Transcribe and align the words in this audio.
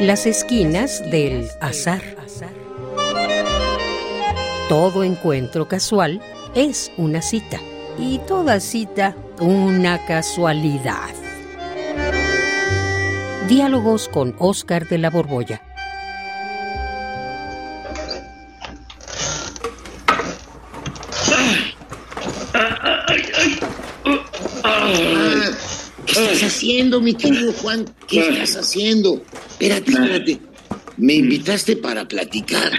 Las 0.00 0.26
esquinas 0.26 1.02
del 1.10 1.48
azar. 1.60 2.00
Todo 4.68 5.02
encuentro 5.02 5.66
casual 5.66 6.20
es 6.54 6.92
una 6.96 7.20
cita 7.20 7.58
y 7.98 8.18
toda 8.18 8.60
cita 8.60 9.16
una 9.40 10.06
casualidad. 10.06 11.10
Diálogos 13.48 14.08
con 14.08 14.36
Oscar 14.38 14.88
de 14.88 14.98
la 14.98 15.10
Borbolla. 15.10 15.62
¿Qué 26.06 26.12
estás 26.20 26.42
haciendo, 26.44 27.00
mi 27.00 27.14
querido 27.14 27.52
Juan? 27.54 27.84
¿Qué 28.06 28.20
estás 28.20 28.56
haciendo? 28.56 29.22
Espérate, 29.60 29.90
espérate. 29.90 30.38
Me 30.98 31.14
invitaste 31.14 31.76
para 31.76 32.06
platicar, 32.06 32.72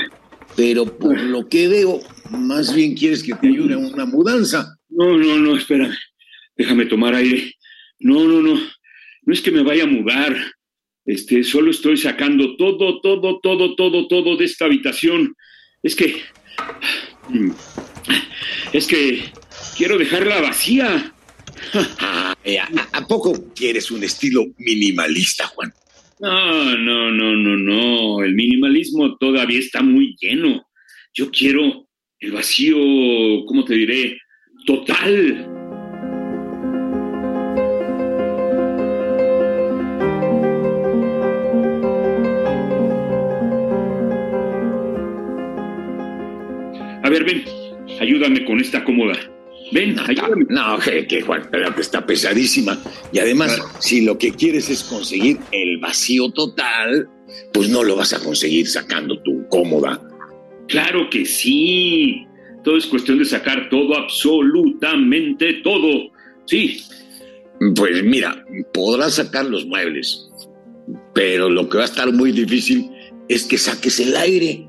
pero 0.56 0.98
por 0.98 1.20
lo 1.20 1.50
que 1.50 1.68
veo, 1.68 2.00
más 2.30 2.74
bien 2.74 2.96
quieres 2.96 3.22
que 3.22 3.34
te 3.34 3.50
ayude 3.50 3.74
a 3.74 3.78
una 3.78 4.06
mudanza. 4.06 4.78
No, 4.88 5.18
no, 5.18 5.38
no, 5.38 5.58
espera. 5.58 5.94
Déjame 6.56 6.86
tomar 6.86 7.16
aire. 7.16 7.54
No, 8.00 8.24
no, 8.24 8.42
no. 8.42 8.54
No 9.24 9.34
es 9.34 9.42
que 9.42 9.52
me 9.52 9.62
vaya 9.62 9.84
a 9.84 9.88
mudar. 9.88 10.38
Este, 11.06 11.44
solo 11.44 11.72
estoy 11.72 11.98
sacando 11.98 12.56
todo, 12.56 13.02
todo, 13.02 13.40
todo, 13.42 13.76
todo, 13.76 14.08
todo 14.08 14.38
de 14.38 14.46
esta 14.46 14.66
habitación. 14.66 15.36
Es 15.84 15.98
que. 15.98 16.22
Es 18.72 18.88
que 18.88 19.34
quiero 19.78 19.98
dejarla 19.98 20.40
vacía. 20.40 21.14
Ah, 22.00 22.34
eh, 22.46 22.58
¿a, 22.58 22.70
a 22.94 23.06
poco 23.06 23.54
quieres 23.54 23.92
un 23.92 24.02
estilo 24.02 24.46
minimalista, 24.58 25.46
Juan? 25.48 25.74
No, 26.20 26.76
no, 26.76 27.12
no, 27.12 27.34
no, 27.34 27.58
no. 27.58 28.24
El 28.24 28.36
minimalismo 28.36 29.16
todavía 29.18 29.60
está 29.60 29.82
muy 29.82 30.18
lleno. 30.20 30.62
Yo 31.14 31.32
quiero 31.32 31.88
el 32.20 32.32
vacío, 32.34 32.76
¿cómo 33.46 33.64
te 33.64 33.76
diré? 33.76 34.18
Total. 34.66 35.48
A 47.02 47.10
ver, 47.10 47.24
ven, 47.24 47.44
ayúdame 48.02 48.44
con 48.44 48.60
esta 48.60 48.84
cómoda. 48.84 49.18
Ven, 49.72 50.00
ayúdame. 50.00 50.46
No, 50.50 50.80
que, 50.80 51.06
que 51.08 51.22
Juan, 51.22 51.50
está 51.78 52.06
pesadísima. 52.06 52.78
Y 53.12 53.20
además, 53.20 53.62
si 53.80 54.02
lo 54.02 54.18
que 54.18 54.32
quieres 54.32 54.70
es 54.70 54.84
conseguir 54.84 55.38
el 55.52 55.78
vacío 55.78 56.32
total, 56.32 57.08
pues 57.54 57.70
no 57.70 57.84
lo 57.84 57.96
vas 57.96 58.14
a 58.14 58.20
conseguir 58.20 58.68
sacando 58.68 59.22
tu 59.22 59.48
cómoda. 59.50 60.02
Claro 60.68 61.10
que 61.10 61.26
sí. 61.26 62.26
Todo 62.64 62.78
es 62.78 62.86
cuestión 62.86 63.20
de 63.20 63.26
sacar 63.26 63.70
todo, 63.70 63.98
absolutamente 63.98 65.54
todo. 65.64 66.12
Sí. 66.46 66.82
Pues 67.76 68.04
mira, 68.04 68.46
podrás 68.74 69.16
sacar 69.16 69.46
los 69.46 69.66
muebles, 69.66 70.30
pero 71.14 71.50
lo 71.50 71.68
que 71.68 71.78
va 71.78 71.84
a 71.84 71.88
estar 71.88 72.12
muy 72.14 72.32
difícil 72.32 72.90
es 73.28 73.44
que 73.44 73.58
saques 73.58 74.00
el 74.00 74.16
aire. 74.16 74.66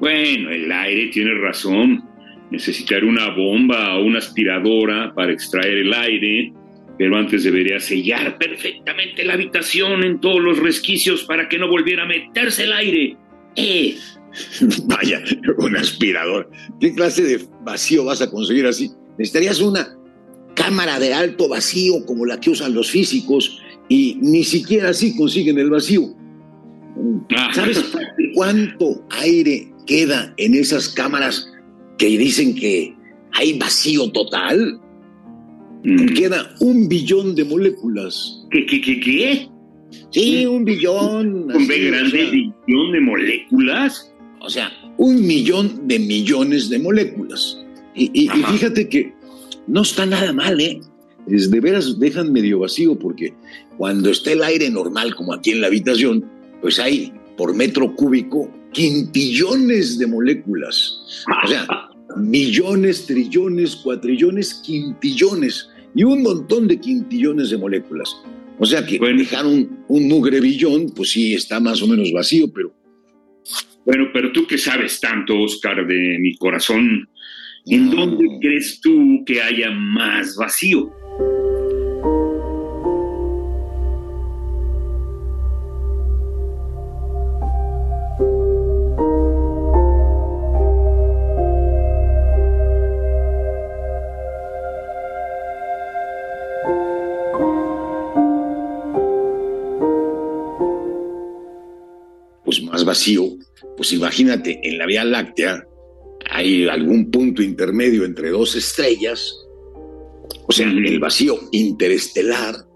Bueno, 0.00 0.50
el 0.50 0.70
aire 0.72 1.08
tiene 1.12 1.34
razón. 1.34 2.02
Necesitaré 2.50 3.06
una 3.06 3.30
bomba 3.30 3.96
o 3.96 4.04
una 4.04 4.18
aspiradora 4.18 5.12
para 5.14 5.32
extraer 5.32 5.78
el 5.78 5.94
aire, 5.94 6.52
pero 6.98 7.16
antes 7.16 7.44
debería 7.44 7.78
sellar 7.78 8.38
perfectamente 8.38 9.24
la 9.24 9.34
habitación 9.34 10.04
en 10.04 10.20
todos 10.20 10.40
los 10.40 10.58
resquicios 10.58 11.24
para 11.24 11.48
que 11.48 11.58
no 11.58 11.68
volviera 11.68 12.02
a 12.02 12.06
meterse 12.06 12.64
el 12.64 12.72
aire. 12.72 13.16
Eh, 13.56 13.96
Vaya, 14.84 15.22
un 15.58 15.76
aspirador. 15.76 16.50
¿Qué 16.80 16.94
clase 16.94 17.22
de 17.22 17.44
vacío 17.62 18.04
vas 18.04 18.22
a 18.22 18.30
conseguir 18.30 18.66
así? 18.66 18.90
Necesitarías 19.18 19.60
una 19.60 19.96
cámara 20.54 20.98
de 20.98 21.14
alto 21.14 21.48
vacío 21.48 22.04
como 22.06 22.26
la 22.26 22.40
que 22.40 22.50
usan 22.50 22.74
los 22.74 22.90
físicos 22.90 23.60
y 23.88 24.18
ni 24.20 24.44
siquiera 24.44 24.90
así 24.90 25.16
consiguen 25.16 25.58
el 25.58 25.70
vacío. 25.70 26.14
Ah. 27.36 27.50
¿Sabes 27.54 27.84
cuánto 28.34 29.04
aire 29.10 29.72
queda 29.86 30.32
en 30.36 30.54
esas 30.54 30.88
cámaras 30.88 31.49
que 32.00 32.18
dicen 32.18 32.54
que 32.54 32.94
hay 33.32 33.58
vacío 33.58 34.10
total? 34.10 34.80
mm, 35.84 36.06
Queda 36.14 36.50
un 36.60 36.88
billón 36.88 37.34
de 37.34 37.44
moléculas. 37.44 38.42
¿Qué, 38.50 38.64
qué, 38.66 38.80
qué, 38.80 39.00
qué? 39.00 39.48
Sí, 40.10 40.46
un 40.46 40.64
billón. 40.64 41.42
¿Con 41.52 41.56
así, 41.56 41.66
B 41.66 41.88
o 41.88 41.90
grande 41.92 42.10
sea, 42.22 42.30
billón 42.30 42.92
de 42.92 43.00
moléculas? 43.00 44.12
O 44.40 44.48
sea, 44.48 44.72
un 44.96 45.26
millón 45.26 45.86
de 45.86 45.98
millones 45.98 46.70
de 46.70 46.78
moléculas. 46.78 47.58
Y, 47.94 48.04
y- 48.14 48.24
y 48.24 48.28
Ajá. 48.28 48.52
fíjate 48.52 48.88
que 48.88 49.12
no 49.66 49.82
está 49.82 50.06
nada 50.06 50.32
mal, 50.32 50.60
¿eh? 50.60 50.80
Es 51.28 51.50
de 51.50 51.60
veras 51.60 51.98
dejan 52.00 52.32
medio 52.32 52.60
vacío 52.60 52.98
porque 52.98 53.34
cuando 53.76 54.10
está 54.10 54.32
el 54.32 54.42
aire 54.42 54.70
normal, 54.70 55.14
como 55.14 55.34
aquí 55.34 55.50
en 55.50 55.60
la 55.60 55.66
habitación, 55.66 56.24
pues 56.62 56.78
hay 56.78 57.12
por 57.36 57.54
metro 57.54 57.94
cúbico 57.94 58.50
quintillones 58.72 59.98
de 59.98 60.06
moléculas. 60.06 61.24
O 61.44 61.48
sea, 61.48 61.66
millones, 62.16 63.06
trillones, 63.06 63.76
cuatrillones, 63.76 64.54
quintillones 64.64 65.68
y 65.94 66.04
un 66.04 66.22
montón 66.22 66.68
de 66.68 66.78
quintillones 66.80 67.50
de 67.50 67.58
moléculas. 67.58 68.16
O 68.58 68.66
sea 68.66 68.84
que 68.84 68.98
Bueno. 68.98 69.18
dejar 69.18 69.46
un, 69.46 69.84
un 69.88 70.08
mugre 70.08 70.40
billón, 70.40 70.92
pues 70.94 71.10
sí, 71.10 71.34
está 71.34 71.60
más 71.60 71.82
o 71.82 71.86
menos 71.86 72.12
vacío, 72.12 72.52
pero 72.52 72.72
Bueno, 73.86 74.08
pero 74.12 74.30
tú 74.32 74.46
que 74.46 74.58
sabes 74.58 75.00
tanto, 75.00 75.40
Oscar, 75.40 75.86
de 75.86 76.18
mi 76.20 76.36
corazón, 76.36 77.08
¿en 77.66 77.86
No. 77.86 77.96
dónde 78.06 78.26
crees 78.40 78.80
tú 78.82 79.24
que 79.24 79.40
haya 79.40 79.70
más 79.70 80.36
vacío? 80.36 80.92
Más 102.80 102.84
vacío, 102.84 103.36
pues 103.76 103.92
imagínate, 103.92 104.60
en 104.62 104.78
la 104.78 104.86
Vía 104.86 105.04
Láctea 105.04 105.66
hay 106.30 106.66
algún 106.68 107.10
punto 107.10 107.42
intermedio 107.42 108.04
entre 108.04 108.30
dos 108.30 108.56
estrellas, 108.56 109.34
o 110.46 110.52
sea, 110.52 110.66
el 110.66 110.98
vacío 110.98 111.38
interestelar, 111.52 112.66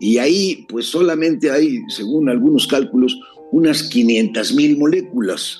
y 0.00 0.18
ahí 0.18 0.66
pues 0.68 0.86
solamente 0.86 1.50
hay, 1.50 1.80
según 1.88 2.28
algunos 2.28 2.66
cálculos, 2.66 3.18
unas 3.52 3.82
500 3.84 4.54
mil 4.54 4.78
moléculas. 4.78 5.58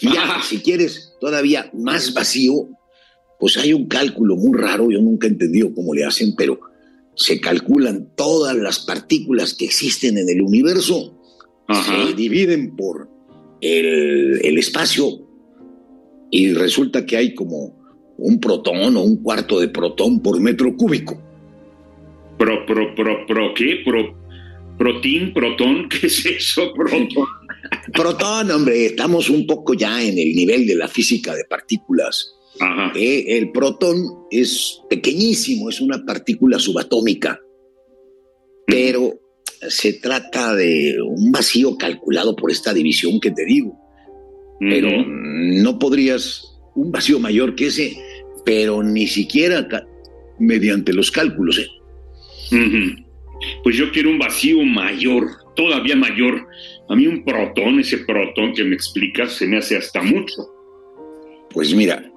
Y 0.00 0.12
ya, 0.12 0.42
si 0.42 0.58
quieres 0.58 1.14
todavía 1.20 1.70
más 1.72 2.12
vacío, 2.12 2.68
pues 3.38 3.56
hay 3.56 3.72
un 3.72 3.86
cálculo 3.86 4.36
muy 4.36 4.58
raro, 4.58 4.90
yo 4.90 5.00
nunca 5.00 5.26
he 5.26 5.30
entendido 5.30 5.72
cómo 5.74 5.94
le 5.94 6.04
hacen, 6.04 6.34
pero 6.36 6.60
se 7.14 7.40
calculan 7.40 8.10
todas 8.16 8.56
las 8.56 8.80
partículas 8.80 9.54
que 9.54 9.66
existen 9.66 10.18
en 10.18 10.28
el 10.28 10.42
universo 10.42 11.21
Se 11.68 12.14
dividen 12.14 12.76
por 12.76 13.08
el, 13.60 14.40
el 14.44 14.58
espacio 14.58 15.20
y 16.30 16.54
resulta 16.54 17.06
que 17.06 17.16
hay 17.16 17.34
como 17.34 17.82
un 18.18 18.40
protón 18.40 18.96
o 18.96 19.02
un 19.02 19.22
cuarto 19.22 19.60
de 19.60 19.68
protón 19.68 20.20
por 20.20 20.40
metro 20.40 20.74
cúbico. 20.76 21.20
Pro, 22.38 22.66
pro, 22.66 22.94
pro, 22.94 23.26
pro, 23.26 23.54
¿qué? 23.54 23.82
Pro, 23.84 24.14
protín, 24.78 25.32
protón, 25.32 25.88
¿qué 25.90 26.06
es 26.06 26.26
eso? 26.26 26.72
Protón. 26.74 27.08
Protón, 27.92 28.50
hombre, 28.50 28.86
estamos 28.86 29.30
un 29.30 29.46
poco 29.46 29.74
ya 29.74 30.02
en 30.02 30.18
el 30.18 30.34
nivel 30.34 30.66
de 30.66 30.76
la 30.76 30.88
física 30.88 31.34
de 31.34 31.44
partículas. 31.44 32.34
Ajá. 32.60 32.92
Eh, 32.94 33.24
el 33.38 33.50
protón 33.50 33.96
es 34.30 34.80
pequeñísimo, 34.90 35.68
es 35.68 35.80
una 35.80 36.04
partícula 36.04 36.58
subatómica, 36.58 37.40
pero 38.66 39.21
se 39.68 39.94
trata 39.94 40.54
de 40.54 40.96
un 41.02 41.30
vacío 41.32 41.76
calculado 41.76 42.34
por 42.34 42.50
esta 42.50 42.72
división 42.72 43.20
que 43.20 43.30
te 43.30 43.44
digo. 43.44 43.78
pero 44.60 44.88
no 45.06 45.78
podrías 45.78 46.52
un 46.76 46.92
vacío 46.92 47.18
mayor 47.18 47.56
que 47.56 47.66
ese, 47.66 47.96
pero 48.44 48.82
ni 48.82 49.06
siquiera 49.06 49.66
mediante 50.38 50.92
los 50.92 51.10
cálculos. 51.10 51.58
¿eh? 51.58 51.68
Pues 53.62 53.76
yo 53.76 53.90
quiero 53.90 54.10
un 54.10 54.18
vacío 54.18 54.62
mayor, 54.64 55.28
todavía 55.56 55.96
mayor. 55.96 56.46
A 56.88 56.94
mí 56.94 57.06
un 57.06 57.24
protón, 57.24 57.80
ese 57.80 57.98
protón 57.98 58.52
que 58.52 58.64
me 58.64 58.74
explicas, 58.74 59.32
se 59.32 59.46
me 59.46 59.58
hace 59.58 59.76
hasta 59.76 60.02
mucho. 60.02 60.48
Pues 61.50 61.74
mira, 61.74 62.10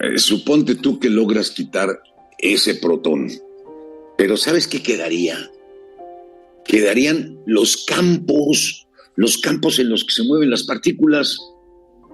eh, 0.00 0.18
suponte 0.18 0.74
tú 0.76 0.98
que 0.98 1.10
logras 1.10 1.50
quitar 1.50 1.88
ese 2.38 2.76
protón, 2.76 3.28
pero 4.16 4.36
¿sabes 4.36 4.68
qué 4.68 4.82
quedaría? 4.82 5.50
Quedarían 6.68 7.38
los 7.46 7.84
campos, 7.86 8.86
los 9.16 9.38
campos 9.38 9.78
en 9.78 9.88
los 9.88 10.04
que 10.04 10.12
se 10.12 10.22
mueven 10.22 10.50
las 10.50 10.64
partículas. 10.64 11.38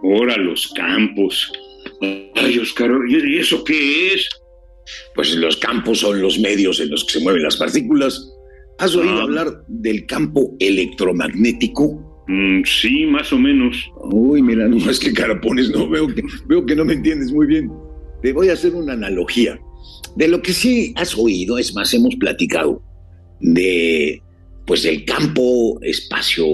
Ahora 0.02 0.36
los 0.36 0.68
campos. 0.68 1.52
Ay, 2.34 2.58
Oscar, 2.58 2.90
¿y 3.08 3.38
eso 3.38 3.62
qué 3.64 4.14
es? 4.14 4.28
Pues 5.14 5.34
los 5.34 5.56
campos 5.56 6.00
son 6.00 6.20
los 6.20 6.38
medios 6.38 6.80
en 6.80 6.90
los 6.90 7.04
que 7.04 7.14
se 7.14 7.20
mueven 7.20 7.42
las 7.42 7.56
partículas. 7.56 8.30
¿Has 8.78 8.94
oído 8.94 9.18
ah. 9.18 9.22
hablar 9.22 9.64
del 9.68 10.06
campo 10.06 10.54
electromagnético? 10.58 12.24
Mm, 12.28 12.62
sí, 12.64 13.06
más 13.06 13.32
o 13.32 13.38
menos. 13.38 13.76
Uy, 14.10 14.42
mira, 14.42 14.68
no 14.68 14.78
más 14.78 14.98
que 14.98 15.12
cara 15.12 15.40
pones, 15.40 15.70
no 15.70 15.88
veo 15.88 16.06
que, 16.08 16.22
veo 16.46 16.64
que 16.64 16.74
no 16.76 16.84
me 16.84 16.94
entiendes 16.94 17.32
muy 17.32 17.46
bien. 17.46 17.70
Te 18.22 18.32
voy 18.32 18.48
a 18.48 18.54
hacer 18.54 18.74
una 18.74 18.94
analogía. 18.94 19.58
De 20.16 20.28
lo 20.28 20.40
que 20.40 20.52
sí 20.52 20.94
has 20.96 21.16
oído, 21.18 21.58
es 21.58 21.74
más, 21.74 21.92
hemos 21.92 22.14
platicado 22.16 22.82
de 23.40 24.22
pues 24.66 24.82
del 24.82 25.04
campo 25.04 25.78
espacio 25.82 26.46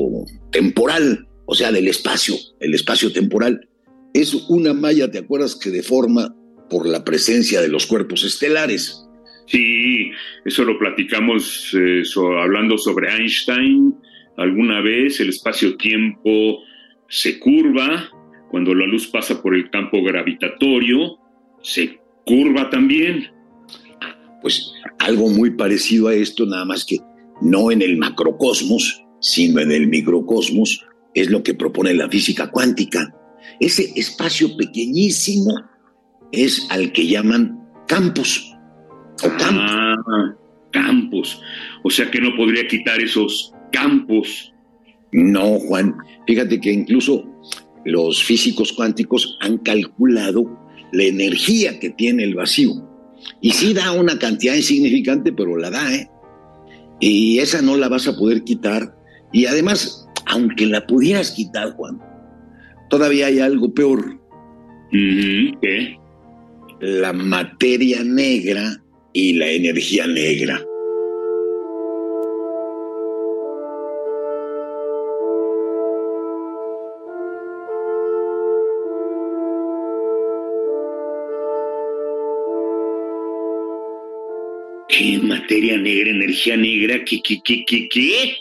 temporal, 0.51 1.27
o 1.47 1.55
sea, 1.55 1.73
del 1.73 1.89
espacio, 1.89 2.35
el 2.61 2.75
espacio 2.75 3.13
temporal. 3.13 3.69
Es 4.15 4.35
una 4.49 4.75
malla, 4.75 5.11
¿te 5.11 5.19
acuerdas 5.19 5.55
que 5.55 5.71
deforma 5.71 6.35
por 6.69 6.89
la 6.89 7.05
presencia 7.05 7.61
de 7.61 7.69
los 7.69 7.87
cuerpos 7.87 8.25
estelares? 8.25 9.05
Sí, 9.47 10.11
eso 10.45 10.65
lo 10.65 10.79
platicamos 10.79 11.75
eh, 11.75 12.03
hablando 12.41 12.79
sobre 12.79 13.13
Einstein 13.13 13.95
alguna 14.37 14.81
vez. 14.81 15.21
El 15.21 15.29
espacio-tiempo 15.29 16.61
se 17.09 17.39
curva 17.41 18.11
cuando 18.51 18.75
la 18.75 18.87
luz 18.87 19.09
pasa 19.09 19.41
por 19.43 19.55
el 19.55 19.71
campo 19.71 20.03
gravitatorio, 20.03 21.19
se 21.63 21.99
curva 22.25 22.71
también. 22.71 23.29
Pues 24.43 24.73
algo 24.99 25.29
muy 25.29 25.51
parecido 25.51 26.09
a 26.09 26.15
esto, 26.15 26.47
nada 26.47 26.65
más 26.65 26.85
que 26.85 26.99
no 27.41 27.71
en 27.71 27.83
el 27.83 27.97
macrocosmos, 27.97 29.05
sino 29.21 29.61
en 29.61 29.73
el 29.73 29.89
microcosmos, 29.89 30.85
es 31.15 31.31
lo 31.31 31.43
que 31.43 31.55
propone 31.55 31.95
la 31.95 32.09
física 32.09 32.51
cuántica. 32.51 33.15
Ese 33.59 33.93
espacio 33.97 34.57
pequeñísimo 34.57 35.55
es 36.33 36.67
al 36.71 36.93
que 36.93 37.07
llaman 37.07 37.59
campos. 37.87 38.55
O 39.23 39.29
ah, 39.41 39.97
campos. 40.71 41.41
O 41.83 41.91
sea 41.91 42.11
que 42.11 42.21
no 42.21 42.35
podría 42.37 42.67
quitar 42.67 43.01
esos 43.01 43.53
campos. 43.73 44.53
No, 45.13 45.59
Juan. 45.59 45.95
Fíjate 46.27 46.61
que 46.61 46.73
incluso 46.73 47.27
los 47.85 48.23
físicos 48.23 48.73
cuánticos 48.73 49.37
han 49.41 49.59
calculado 49.59 50.59
la 50.93 51.05
energía 51.05 51.79
que 51.79 51.91
tiene 51.91 52.25
el 52.25 52.35
vacío. 52.35 52.71
Y 53.41 53.51
sí 53.53 53.75
da 53.75 53.93
una 53.93 54.19
cantidad 54.19 54.55
insignificante, 54.55 55.33
pero 55.33 55.57
la 55.57 55.71
da, 55.71 55.95
¿eh? 55.95 56.11
Y 57.01 57.39
esa 57.39 57.63
no 57.63 57.77
la 57.77 57.89
vas 57.89 58.07
a 58.07 58.17
poder 58.17 58.45
quitar. 58.45 58.95
Y 59.33 59.47
además, 59.47 60.07
aunque 60.27 60.67
la 60.67 60.87
pudieras 60.87 61.31
quitar, 61.33 61.73
Juan, 61.73 62.01
todavía 62.89 63.27
hay 63.27 63.41
algo 63.41 63.73
peor. 63.73 64.21
¿Qué? 64.91 65.99
La 66.81 67.13
materia 67.13 68.03
negra 68.05 68.83
y 69.13 69.35
la 69.35 69.49
energía 69.49 70.07
negra. 70.07 70.63
¿Materia 85.51 85.79
negra, 85.79 86.11
energía 86.11 86.57
negra? 86.57 87.05
¿Qué, 87.05 87.21
qué, 87.21 87.41
qué, 87.43 87.65
qué, 87.67 87.89
qué? 87.89 88.37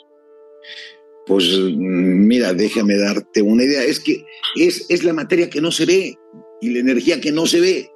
Pues 1.25 1.43
mira, 1.57 2.53
déjame 2.53 2.97
darte 2.97 3.41
una 3.41 3.63
idea. 3.63 3.83
Es 3.83 3.99
que 3.99 4.23
es, 4.55 4.85
es 4.89 5.03
la 5.03 5.11
materia 5.11 5.49
que 5.49 5.59
no 5.59 5.71
se 5.71 5.87
ve 5.87 6.15
y 6.61 6.69
la 6.69 6.81
energía 6.81 7.19
que 7.19 7.31
no 7.31 7.47
se 7.47 7.61
ve. 7.61 7.89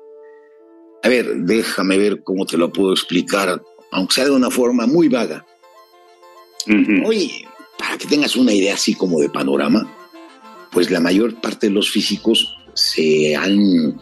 A 1.04 1.10
ver, 1.10 1.32
déjame 1.36 2.00
ver 2.00 2.24
cómo 2.24 2.48
te 2.48 2.58
lo 2.58 2.74
puedo 2.74 2.92
explicar, 2.92 3.62
aunque 3.92 4.16
sea 4.16 4.26
de 4.26 4.32
una 4.32 4.50
forma 4.50 4.88
muy 4.88 5.10
vaga. 5.10 5.46
Oye, 7.06 7.46
para 7.78 8.00
que 8.00 8.08
tengas 8.08 8.36
una 8.36 8.52
idea 8.52 8.74
así 8.74 8.96
como 8.96 9.20
de 9.20 9.30
panorama, 9.30 9.96
pues 10.72 10.90
la 10.90 11.00
mayor 11.00 11.40
parte 11.40 11.68
de 11.68 11.74
los 11.74 11.92
físicos 11.92 12.58
se 12.74 13.36
han 13.36 14.02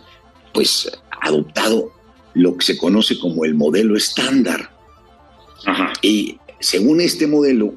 pues 0.53 0.89
adoptado 1.21 1.91
lo 2.33 2.55
que 2.55 2.65
se 2.65 2.77
conoce 2.77 3.19
como 3.19 3.43
el 3.43 3.55
modelo 3.55 3.97
estándar. 3.97 4.80
Y 6.01 6.37
según 6.59 7.01
este 7.01 7.27
modelo, 7.27 7.73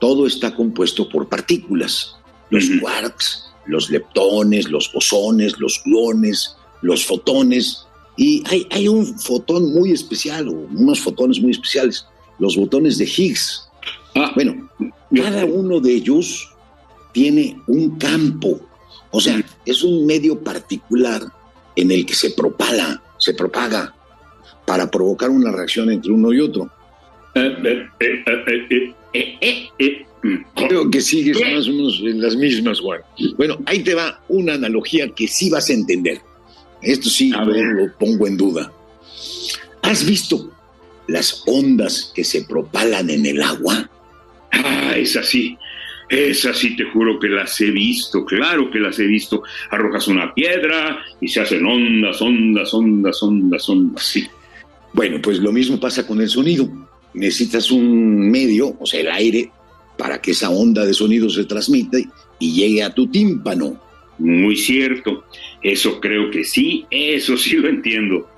todo 0.00 0.26
está 0.26 0.54
compuesto 0.54 1.08
por 1.08 1.28
partículas. 1.28 2.16
Los 2.50 2.68
quarks, 2.80 3.50
los 3.66 3.90
leptones, 3.90 4.68
los 4.68 4.92
bosones, 4.92 5.58
los 5.58 5.80
gluones, 5.84 6.56
los 6.82 7.06
fotones. 7.06 7.86
Y 8.16 8.42
hay, 8.48 8.66
hay 8.70 8.88
un 8.88 9.18
fotón 9.18 9.72
muy 9.72 9.92
especial, 9.92 10.48
o 10.48 10.52
unos 10.52 11.00
fotones 11.00 11.40
muy 11.40 11.52
especiales, 11.52 12.06
los 12.38 12.56
botones 12.56 12.98
de 12.98 13.04
Higgs. 13.04 13.68
Ah. 14.14 14.32
Bueno, 14.34 14.68
cada 15.14 15.44
uno 15.44 15.80
de 15.80 15.94
ellos 15.94 16.48
tiene 17.12 17.58
un 17.66 17.98
campo, 17.98 18.60
o 19.10 19.20
sea, 19.20 19.42
es 19.64 19.82
un 19.82 20.04
medio 20.04 20.38
particular 20.38 21.22
en 21.76 21.90
el 21.90 22.04
que 22.04 22.14
se 22.14 22.30
propala 22.30 23.02
se 23.22 23.34
propaga 23.34 23.94
para 24.66 24.90
provocar 24.90 25.30
una 25.30 25.52
reacción 25.52 25.90
entre 25.92 26.10
uno 26.10 26.32
y 26.32 26.40
otro. 26.40 26.68
Creo 30.54 30.90
que 30.90 31.00
sigues 31.00 31.40
más 31.40 31.66
o 31.68 31.72
menos 31.72 32.00
en 32.04 32.20
las 32.20 32.36
mismas, 32.36 32.80
Juan. 32.80 33.00
Bueno, 33.36 33.58
ahí 33.66 33.82
te 33.82 33.94
va 33.94 34.22
una 34.28 34.54
analogía 34.54 35.08
que 35.08 35.26
sí 35.26 35.50
vas 35.50 35.70
a 35.70 35.72
entender. 35.72 36.20
Esto 36.82 37.08
sí 37.08 37.30
lo 37.30 37.92
pongo 37.98 38.26
en 38.26 38.36
duda. 38.36 38.72
¿Has 39.82 40.06
visto 40.06 40.52
las 41.08 41.42
ondas 41.46 42.12
que 42.14 42.24
se 42.24 42.44
propalan 42.44 43.10
en 43.10 43.26
el 43.26 43.42
agua? 43.42 43.88
Ah, 44.52 44.94
es 44.96 45.16
así. 45.16 45.56
Esas 46.08 46.58
sí 46.58 46.76
te 46.76 46.84
juro 46.84 47.18
que 47.18 47.28
las 47.28 47.58
he 47.60 47.70
visto, 47.70 48.24
claro 48.26 48.70
que 48.70 48.78
las 48.78 48.98
he 48.98 49.06
visto. 49.06 49.42
Arrojas 49.70 50.08
una 50.08 50.34
piedra 50.34 51.02
y 51.20 51.28
se 51.28 51.40
hacen 51.40 51.64
ondas, 51.64 52.20
ondas, 52.20 52.74
ondas, 52.74 53.22
ondas, 53.22 53.68
ondas, 53.68 54.04
sí. 54.04 54.26
Bueno, 54.92 55.20
pues 55.22 55.38
lo 55.38 55.52
mismo 55.52 55.80
pasa 55.80 56.06
con 56.06 56.20
el 56.20 56.28
sonido. 56.28 56.68
Necesitas 57.14 57.70
un 57.70 58.30
medio, 58.30 58.76
o 58.78 58.86
sea, 58.86 59.00
el 59.00 59.10
aire, 59.10 59.50
para 59.96 60.20
que 60.20 60.32
esa 60.32 60.50
onda 60.50 60.84
de 60.84 60.94
sonido 60.94 61.28
se 61.28 61.44
transmita 61.44 61.98
y 62.38 62.52
llegue 62.52 62.82
a 62.82 62.94
tu 62.94 63.06
tímpano. 63.06 63.80
Muy 64.18 64.56
cierto. 64.56 65.24
Eso 65.62 66.00
creo 66.00 66.30
que 66.30 66.44
sí, 66.44 66.86
eso 66.90 67.36
sí 67.36 67.56
lo 67.56 67.68
entiendo. 67.68 68.28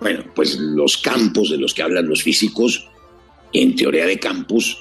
Bueno, 0.00 0.24
pues 0.34 0.58
los 0.58 0.98
campos 0.98 1.50
de 1.50 1.58
los 1.58 1.72
que 1.72 1.82
hablan 1.82 2.08
los 2.08 2.22
físicos, 2.22 2.88
en 3.52 3.76
teoría 3.76 4.06
de 4.06 4.18
campos, 4.18 4.78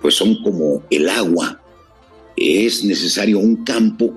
pues 0.00 0.14
son 0.14 0.42
como 0.42 0.84
el 0.90 1.08
agua 1.08 1.62
es 2.36 2.84
necesario 2.84 3.38
un 3.38 3.64
campo 3.64 4.12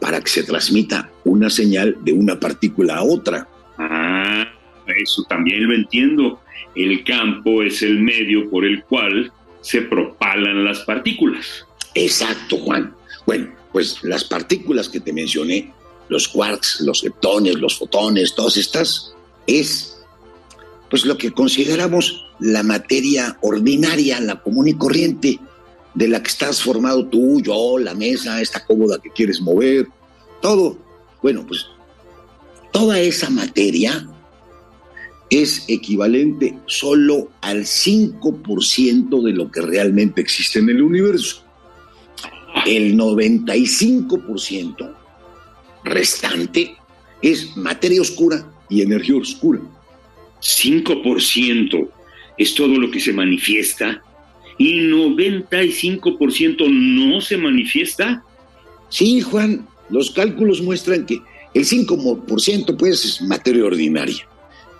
para 0.00 0.20
que 0.20 0.28
se 0.28 0.42
transmita 0.42 1.10
una 1.24 1.48
señal 1.50 1.96
de 2.02 2.12
una 2.12 2.38
partícula 2.38 2.96
a 2.96 3.02
otra. 3.02 3.48
Ah, 3.78 4.46
eso 4.86 5.22
también 5.28 5.66
lo 5.66 5.74
entiendo. 5.74 6.40
El 6.74 7.04
campo 7.04 7.62
es 7.62 7.82
el 7.82 8.00
medio 8.00 8.50
por 8.50 8.64
el 8.64 8.82
cual 8.84 9.32
se 9.60 9.82
propalan 9.82 10.64
las 10.64 10.80
partículas. 10.80 11.66
Exacto, 11.94 12.58
Juan. 12.58 12.94
Bueno, 13.26 13.48
pues 13.72 14.02
las 14.02 14.24
partículas 14.24 14.88
que 14.88 15.00
te 15.00 15.12
mencioné, 15.12 15.72
los 16.08 16.28
quarks, 16.28 16.80
los 16.80 17.02
leptones, 17.02 17.54
los 17.54 17.78
fotones, 17.78 18.34
todas 18.34 18.56
estas, 18.56 19.14
es 19.46 19.96
pues 20.90 21.04
lo 21.04 21.16
que 21.16 21.32
consideramos 21.32 22.26
la 22.40 22.62
materia 22.62 23.38
ordinaria, 23.40 24.20
la 24.20 24.40
común 24.40 24.68
y 24.68 24.74
corriente, 24.74 25.40
de 25.94 26.08
la 26.08 26.22
que 26.22 26.28
estás 26.28 26.60
formado 26.60 27.06
tú, 27.06 27.40
yo, 27.40 27.78
la 27.78 27.94
mesa, 27.94 28.40
esta 28.40 28.64
cómoda 28.64 28.98
que 28.98 29.10
quieres 29.10 29.40
mover, 29.40 29.86
todo. 30.42 30.76
Bueno, 31.22 31.44
pues 31.46 31.66
toda 32.72 32.98
esa 32.98 33.30
materia 33.30 34.06
es 35.30 35.64
equivalente 35.68 36.58
solo 36.66 37.30
al 37.40 37.64
5% 37.64 39.22
de 39.22 39.32
lo 39.32 39.50
que 39.50 39.60
realmente 39.60 40.20
existe 40.20 40.58
en 40.58 40.68
el 40.68 40.82
universo. 40.82 41.42
El 42.66 42.96
95% 42.96 44.94
restante 45.84 46.76
es 47.20 47.56
materia 47.56 48.00
oscura 48.00 48.46
y 48.68 48.82
energía 48.82 49.16
oscura. 49.16 49.60
5% 50.40 51.88
es 52.38 52.54
todo 52.54 52.78
lo 52.78 52.90
que 52.90 53.00
se 53.00 53.12
manifiesta 53.12 54.02
y 54.58 54.74
95% 54.88 56.68
no 56.70 57.20
se 57.20 57.36
manifiesta? 57.36 58.24
Sí, 58.88 59.20
Juan, 59.20 59.66
los 59.90 60.10
cálculos 60.10 60.62
muestran 60.62 61.06
que 61.06 61.20
el 61.54 61.64
5% 61.64 62.76
pues 62.76 63.04
es 63.04 63.22
materia 63.22 63.64
ordinaria. 63.64 64.28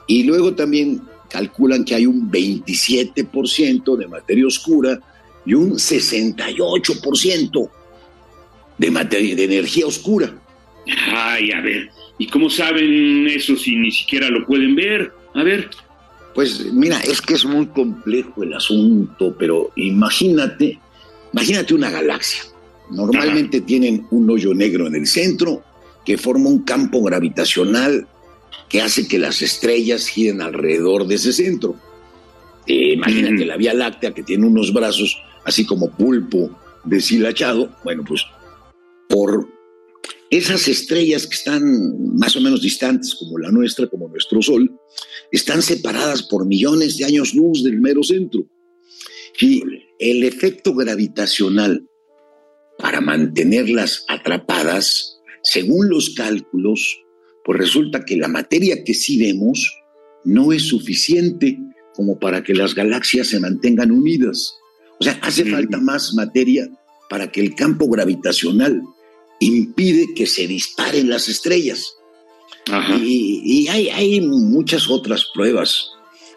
Y 0.06 0.24
luego 0.24 0.54
también 0.54 1.02
calculan 1.30 1.84
que 1.84 1.94
hay 1.94 2.06
un 2.06 2.30
27% 2.30 3.96
de 3.96 4.06
materia 4.06 4.46
oscura 4.46 5.00
y 5.44 5.54
un 5.54 5.72
68% 5.72 7.70
de, 8.78 8.90
materia, 8.90 9.34
de 9.34 9.44
energía 9.44 9.86
oscura. 9.86 10.34
Ay, 11.08 11.50
a 11.52 11.60
ver, 11.60 11.90
¿y 12.18 12.26
cómo 12.28 12.50
saben 12.50 13.26
eso 13.28 13.56
si 13.56 13.76
ni 13.76 13.90
siquiera 13.90 14.28
lo 14.28 14.46
pueden 14.46 14.74
ver? 14.74 15.12
A 15.34 15.42
ver. 15.42 15.70
Pues 16.34 16.72
mira, 16.72 17.00
es 17.00 17.20
que 17.20 17.34
es 17.34 17.44
muy 17.44 17.66
complejo 17.66 18.42
el 18.42 18.54
asunto, 18.54 19.36
pero 19.38 19.70
imagínate, 19.76 20.78
imagínate 21.32 21.74
una 21.74 21.90
galaxia. 21.90 22.42
Normalmente 22.90 23.60
tienen 23.60 24.06
un 24.10 24.30
hoyo 24.30 24.52
negro 24.52 24.86
en 24.86 24.96
el 24.96 25.06
centro 25.06 25.62
que 26.04 26.18
forma 26.18 26.48
un 26.48 26.62
campo 26.62 27.02
gravitacional 27.02 28.06
que 28.68 28.80
hace 28.80 29.06
que 29.06 29.18
las 29.18 29.42
estrellas 29.42 30.08
giren 30.08 30.40
alrededor 30.40 31.06
de 31.06 31.16
ese 31.16 31.32
centro. 31.32 31.76
Eh, 32.66 32.94
imagínate 32.94 33.44
la 33.44 33.56
Vía 33.56 33.74
Láctea 33.74 34.14
que 34.14 34.22
tiene 34.22 34.46
unos 34.46 34.72
brazos 34.72 35.16
así 35.44 35.64
como 35.64 35.90
pulpo 35.90 36.50
deshilachado. 36.84 37.74
Bueno, 37.84 38.04
pues 38.06 38.22
por 39.08 39.48
esas 40.30 40.66
estrellas 40.68 41.26
que 41.26 41.34
están 41.34 42.16
más 42.16 42.34
o 42.36 42.40
menos 42.40 42.62
distantes, 42.62 43.14
como 43.14 43.38
la 43.38 43.50
nuestra, 43.50 43.86
como 43.86 44.08
nuestro 44.08 44.42
Sol, 44.42 44.70
están 45.30 45.62
separadas 45.62 46.22
por 46.22 46.46
millones 46.46 46.96
de 46.96 47.04
años 47.04 47.34
luz 47.34 47.62
del 47.62 47.80
mero 47.80 48.02
centro. 48.02 48.46
Y 49.40 49.62
el 49.98 50.24
efecto 50.24 50.74
gravitacional 50.74 51.86
para 52.78 53.00
mantenerlas 53.00 54.04
atrapadas, 54.08 55.20
según 55.42 55.88
los 55.88 56.10
cálculos, 56.10 57.03
pues 57.44 57.58
resulta 57.58 58.04
que 58.04 58.16
la 58.16 58.28
materia 58.28 58.82
que 58.84 58.94
sí 58.94 59.18
vemos 59.18 59.78
no 60.24 60.52
es 60.52 60.62
suficiente 60.62 61.58
como 61.94 62.18
para 62.18 62.42
que 62.42 62.54
las 62.54 62.74
galaxias 62.74 63.28
se 63.28 63.38
mantengan 63.38 63.92
unidas. 63.92 64.56
O 64.98 65.04
sea, 65.04 65.18
hace 65.22 65.44
falta 65.44 65.78
más 65.78 66.14
materia 66.14 66.68
para 67.10 67.30
que 67.30 67.40
el 67.40 67.54
campo 67.54 67.88
gravitacional 67.88 68.82
impide 69.40 70.14
que 70.14 70.26
se 70.26 70.46
disparen 70.46 71.08
las 71.10 71.28
estrellas. 71.28 71.94
Y, 73.02 73.68
hay, 73.68 74.20
muchas 74.22 74.88
otras 74.88 75.26
pruebas. 75.34 75.90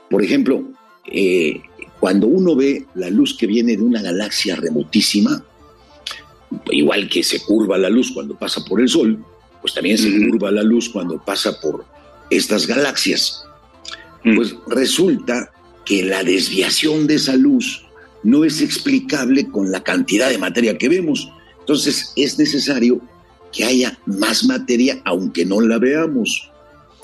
Por 0.10 0.24
ejemplo, 0.24 0.74
eh, 1.10 1.62
cuando 2.00 2.28
uno 2.28 2.56
ve 2.56 2.86
la 2.96 3.10
luz 3.10 3.36
que 3.38 3.48
viene 3.48 3.78
de 3.78 3.84
una 3.84 4.02
galaxia 4.02 4.58
remotísima, 4.58 5.44
igual 6.72 7.10
que 7.10 7.24
se 7.24 7.40
curva 7.40 7.78
la 7.78 7.90
luz 7.90 8.12
cuando 8.12 8.38
pasa 8.38 8.64
por 8.66 8.82
el 8.82 8.90
Sol, 8.90 9.24
pues 9.62 9.74
también 9.74 9.98
se 9.98 10.12
curva 10.30 10.52
la 10.52 10.64
luz 10.64 10.90
cuando 10.90 11.24
pasa 11.24 11.60
por 11.60 11.86
estas 12.30 12.68
galaxias. 12.68 13.44
Mm. 14.24 14.36
Pues 14.36 14.56
resulta 14.68 15.52
que 15.86 16.04
la 16.04 16.24
desviación 16.24 17.08
de 17.08 17.16
esa 17.16 17.36
luz 17.36 17.84
no 18.24 18.44
es 18.44 18.62
explicable 18.62 19.48
con 19.48 19.72
la 19.72 19.84
cantidad 19.84 20.30
de 20.30 20.38
materia 20.38 20.78
que 20.78 20.90
vemos. 20.90 21.32
Entonces 21.60 22.12
es 22.16 22.38
necesario 22.38 23.02
que 23.52 23.64
haya 23.64 23.98
más 24.06 24.44
materia 24.44 25.02
aunque 25.06 25.46
no 25.46 25.62
la 25.62 25.78
veamos. 25.78 26.52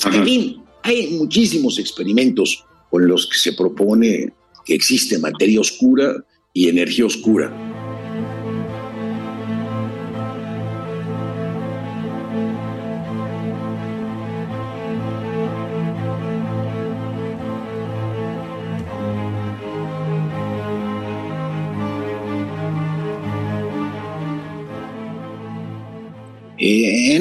En 0.05 0.23
fin, 0.25 0.63
hay 0.81 1.11
muchísimos 1.11 1.79
experimentos 1.79 2.65
con 2.89 3.07
los 3.07 3.27
que 3.27 3.37
se 3.37 3.53
propone 3.53 4.33
que 4.65 4.75
existe 4.75 5.17
materia 5.17 5.61
oscura 5.61 6.13
y 6.53 6.67
energía 6.67 7.05
oscura. 7.05 7.72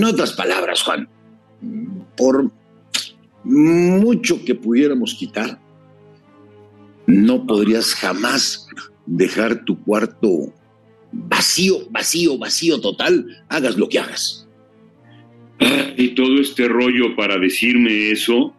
En 0.03 0.15
otras 0.15 0.33
palabras, 0.33 0.83
Juan, 0.83 1.09
por 2.17 2.51
mucho 3.45 4.45
que 4.45 4.55
pudiéramos 4.55 5.15
quitar, 5.15 5.61
no 7.07 7.47
podrías 7.47 7.95
jamás 7.95 8.67
dejar 9.07 9.65
tu 9.65 9.81
cuarto 9.83 10.53
vacío, 11.13 11.89
vacío, 11.91 12.37
vacío 12.37 12.81
total, 12.81 13.45
hagas 13.49 13.77
lo 13.77 13.89
que 13.89 14.01
hagas. 14.01 14.49
Y 15.97 16.09
todo 16.17 16.41
este 16.41 16.67
rollo 16.67 17.15
para 17.15 17.39
decirme 17.39 18.11
eso, 18.11 18.53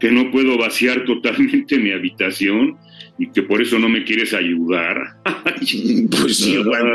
que 0.00 0.10
no 0.10 0.30
puedo 0.30 0.58
vaciar 0.58 1.04
totalmente 1.06 1.78
mi 1.78 1.92
habitación 1.92 2.76
y 3.18 3.30
que 3.30 3.42
por 3.42 3.60
eso 3.60 3.78
no 3.78 3.88
me 3.88 4.02
quieres 4.04 4.32
ayudar. 4.32 4.96
pues 6.10 6.36
sí, 6.36 6.56
bueno, 6.56 6.90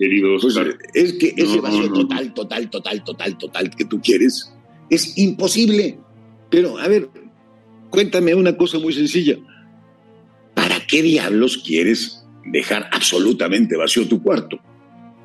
querido 0.00 0.38
pues 0.40 0.58
es 0.94 1.12
que 1.14 1.34
ese 1.36 1.60
vacío 1.60 1.92
total, 1.92 2.32
total, 2.32 2.70
total, 2.70 3.04
total, 3.04 3.38
total 3.38 3.70
que 3.76 3.84
tú 3.84 4.00
quieres 4.00 4.52
es 4.90 5.16
imposible. 5.18 5.98
Pero, 6.50 6.78
a 6.78 6.88
ver, 6.88 7.08
cuéntame 7.90 8.34
una 8.34 8.56
cosa 8.56 8.78
muy 8.78 8.92
sencilla. 8.92 9.36
¿Para 10.54 10.80
qué 10.86 11.02
diablos 11.02 11.58
quieres 11.58 12.24
dejar 12.46 12.88
absolutamente 12.92 13.76
vacío 13.76 14.08
tu 14.08 14.22
cuarto? 14.22 14.58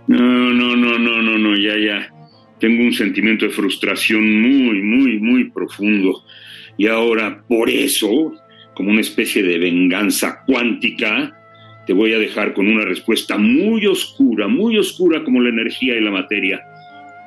No, 0.08 0.54
no, 0.54 0.76
no, 0.76 0.98
no, 0.98 1.22
no, 1.22 1.38
no, 1.38 1.58
ya, 1.58 1.78
ya. 1.78 2.14
Tengo 2.60 2.84
un 2.84 2.94
sentimiento 2.94 3.46
de 3.46 3.52
frustración 3.52 4.42
muy, 4.42 4.82
muy, 4.82 5.20
muy 5.20 5.52
profundo. 5.52 6.24
Y 6.82 6.88
ahora, 6.88 7.44
por 7.48 7.70
eso, 7.70 8.34
como 8.74 8.90
una 8.90 9.02
especie 9.02 9.44
de 9.44 9.60
venganza 9.60 10.42
cuántica, 10.48 11.32
te 11.86 11.94
voy 11.94 12.16
a 12.16 12.18
dejar 12.18 12.56
con 12.56 12.68
una 12.68 12.86
respuesta 12.86 13.38
muy 13.38 13.86
oscura, 13.86 14.48
muy 14.48 14.80
oscura 14.80 15.24
como 15.24 15.42
la 15.42 15.50
energía 15.50 15.96
y 15.96 16.02
la 16.02 16.10
materia. 16.10 16.60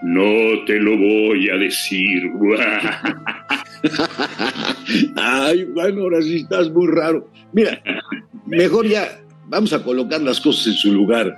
No 0.02 0.64
te 0.66 0.80
lo 0.80 0.98
voy 0.98 1.50
a 1.50 1.56
decir. 1.56 2.24
Ay, 5.14 5.66
bueno, 5.66 6.02
ahora 6.02 6.20
sí 6.22 6.38
estás 6.38 6.68
muy 6.72 6.88
raro. 6.88 7.30
Mira, 7.52 7.80
mejor 8.46 8.88
ya 8.88 9.20
vamos 9.46 9.72
a 9.72 9.84
colocar 9.84 10.20
las 10.20 10.40
cosas 10.40 10.66
en 10.66 10.72
su 10.72 10.92
lugar. 10.92 11.32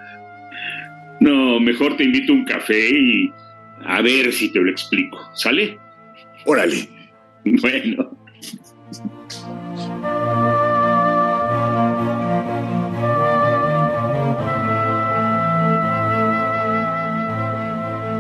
No, 1.21 1.61
mejor 1.61 1.99
te 1.99 2.05
invito 2.05 2.33
a 2.33 2.37
un 2.37 2.47
café 2.47 2.99
y 2.99 3.31
a 3.85 4.01
ver 4.01 4.33
si 4.33 4.51
te 4.51 4.59
lo 4.59 4.71
explico. 4.71 5.19
¿Sale? 5.35 5.79
Órale. 6.47 6.96
Bueno. 7.63 8.11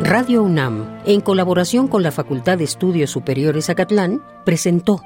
Radio 0.02 0.44
UNAM, 0.44 1.00
en 1.04 1.20
colaboración 1.20 1.88
con 1.88 2.04
la 2.04 2.12
Facultad 2.12 2.58
de 2.58 2.64
Estudios 2.64 3.10
Superiores 3.10 3.68
Acatlán, 3.68 4.22
presentó 4.44 5.02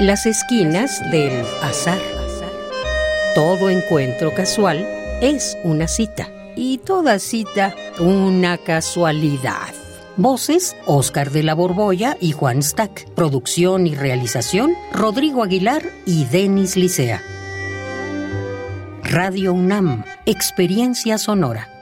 Las 0.00 0.26
esquinas 0.26 1.00
del 1.10 1.42
azar. 1.62 1.98
Todo 3.34 3.70
encuentro 3.70 4.34
casual 4.34 4.86
es 5.22 5.56
una 5.64 5.88
cita 5.88 6.28
y 6.56 6.78
toda 6.78 7.18
cita 7.18 7.74
una 7.98 8.58
casualidad. 8.58 9.79
Voces, 10.16 10.76
Oscar 10.86 11.30
de 11.30 11.42
la 11.42 11.54
Borbolla 11.54 12.16
y 12.20 12.32
Juan 12.32 12.62
Stack. 12.62 13.08
Producción 13.10 13.86
y 13.86 13.94
realización, 13.94 14.74
Rodrigo 14.92 15.42
Aguilar 15.42 15.82
y 16.06 16.24
Denis 16.24 16.76
Licea. 16.76 17.22
Radio 19.02 19.52
UNAM, 19.52 20.04
Experiencia 20.26 21.18
Sonora. 21.18 21.79